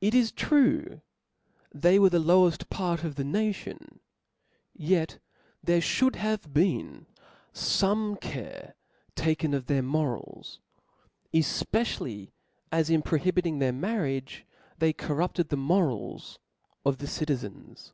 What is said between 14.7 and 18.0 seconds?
they corrupted the morals of the citizens.